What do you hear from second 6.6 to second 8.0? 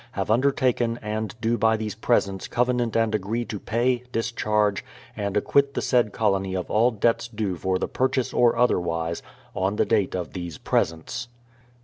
all debts due for the